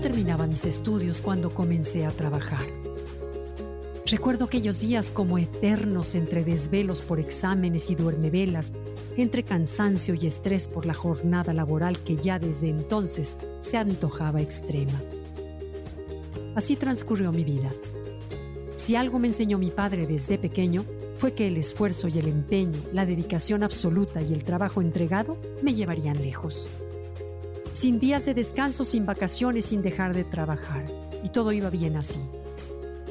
[0.00, 2.66] terminaba mis estudios cuando comencé a trabajar.
[4.06, 8.72] Recuerdo aquellos días como eternos entre desvelos por exámenes y duermevelas,
[9.16, 15.00] entre cansancio y estrés por la jornada laboral que ya desde entonces se antojaba extrema.
[16.56, 17.70] Así transcurrió mi vida.
[18.76, 20.84] Si algo me enseñó mi padre desde pequeño,
[21.18, 25.74] fue que el esfuerzo y el empeño, la dedicación absoluta y el trabajo entregado me
[25.74, 26.70] llevarían lejos
[27.72, 30.84] sin días de descanso, sin vacaciones, sin dejar de trabajar.
[31.22, 32.18] Y todo iba bien así.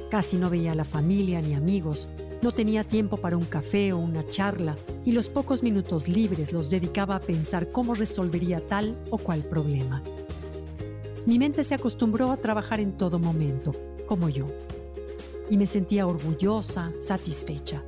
[0.10, 2.10] Casi no veía la familia ni amigos,
[2.42, 6.70] no tenía tiempo para un café o una charla y los pocos minutos libres los
[6.70, 10.02] dedicaba a pensar cómo resolvería tal o cual problema.
[11.26, 13.76] Mi mente se acostumbró a trabajar en todo momento,
[14.08, 14.48] como yo,
[15.50, 17.84] y me sentía orgullosa, satisfecha.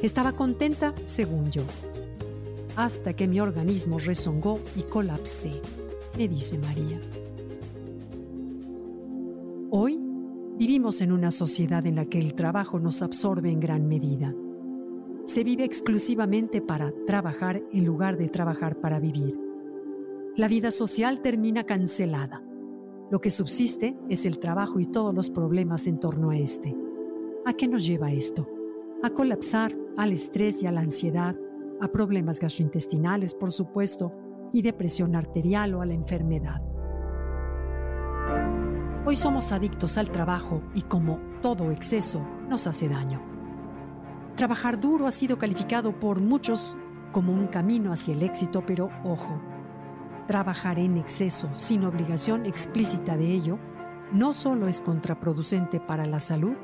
[0.00, 1.64] Estaba contenta, según yo,
[2.76, 5.60] hasta que mi organismo rezongó y colapsé
[6.18, 7.00] me dice María.
[9.70, 10.00] Hoy
[10.58, 14.34] vivimos en una sociedad en la que el trabajo nos absorbe en gran medida.
[15.26, 19.38] Se vive exclusivamente para trabajar en lugar de trabajar para vivir.
[20.36, 22.42] La vida social termina cancelada.
[23.12, 26.74] Lo que subsiste es el trabajo y todos los problemas en torno a este.
[27.46, 28.48] ¿A qué nos lleva esto?
[29.04, 31.36] A colapsar, al estrés y a la ansiedad,
[31.80, 34.12] a problemas gastrointestinales, por supuesto,
[34.52, 36.62] y depresión arterial o a la enfermedad.
[39.06, 43.22] Hoy somos adictos al trabajo y como todo exceso nos hace daño.
[44.36, 46.76] Trabajar duro ha sido calificado por muchos
[47.10, 49.40] como un camino hacia el éxito, pero ojo,
[50.26, 53.58] trabajar en exceso sin obligación explícita de ello
[54.12, 56.56] no solo es contraproducente para la salud,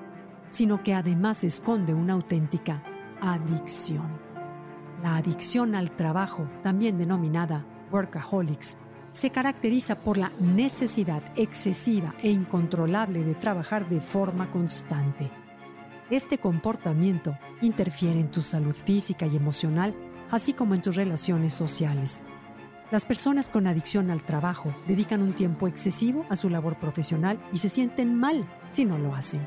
[0.50, 2.82] sino que además esconde una auténtica
[3.20, 4.20] adicción.
[5.02, 8.76] La adicción al trabajo, también denominada workaholics
[9.12, 15.30] se caracteriza por la necesidad excesiva e incontrolable de trabajar de forma constante.
[16.10, 19.94] Este comportamiento interfiere en tu salud física y emocional,
[20.30, 22.24] así como en tus relaciones sociales.
[22.90, 27.58] Las personas con adicción al trabajo dedican un tiempo excesivo a su labor profesional y
[27.58, 29.46] se sienten mal si no lo hacen.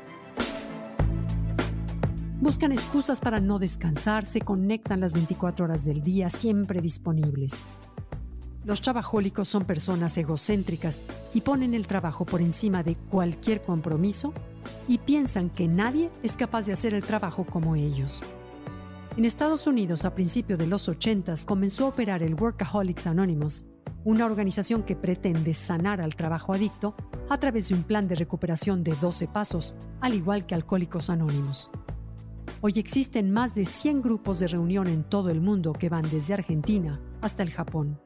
[2.40, 7.60] Buscan excusas para no descansar, se conectan las 24 horas del día siempre disponibles.
[8.68, 11.00] Los trabajólicos son personas egocéntricas
[11.32, 14.34] y ponen el trabajo por encima de cualquier compromiso
[14.86, 18.22] y piensan que nadie es capaz de hacer el trabajo como ellos.
[19.16, 23.64] En Estados Unidos, a principios de los 80 comenzó a operar el Workaholics Anonymous,
[24.04, 26.94] una organización que pretende sanar al trabajo adicto
[27.30, 31.70] a través de un plan de recuperación de 12 pasos, al igual que Alcohólicos Anónimos.
[32.60, 36.34] Hoy existen más de 100 grupos de reunión en todo el mundo que van desde
[36.34, 37.98] Argentina hasta el Japón.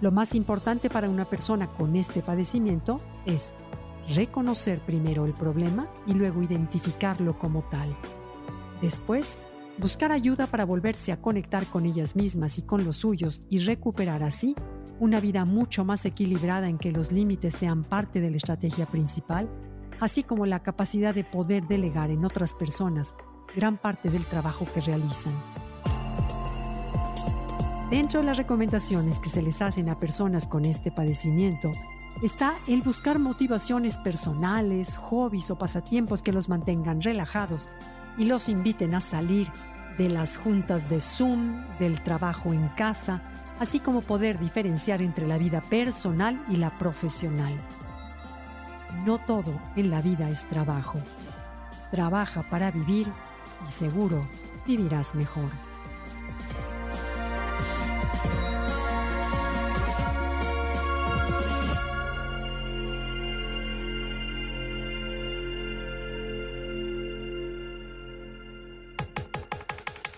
[0.00, 3.52] Lo más importante para una persona con este padecimiento es
[4.14, 7.96] reconocer primero el problema y luego identificarlo como tal.
[8.80, 9.40] Después,
[9.78, 14.22] buscar ayuda para volverse a conectar con ellas mismas y con los suyos y recuperar
[14.22, 14.54] así
[15.00, 19.48] una vida mucho más equilibrada en que los límites sean parte de la estrategia principal,
[20.00, 23.14] así como la capacidad de poder delegar en otras personas
[23.54, 25.32] gran parte del trabajo que realizan.
[27.90, 31.72] Dentro de las recomendaciones que se les hacen a personas con este padecimiento
[32.20, 37.70] está el buscar motivaciones personales, hobbies o pasatiempos que los mantengan relajados
[38.18, 39.48] y los inviten a salir
[39.96, 43.22] de las juntas de Zoom, del trabajo en casa,
[43.58, 47.58] así como poder diferenciar entre la vida personal y la profesional.
[49.06, 50.98] No todo en la vida es trabajo.
[51.90, 53.10] Trabaja para vivir
[53.66, 54.28] y seguro
[54.66, 55.67] vivirás mejor.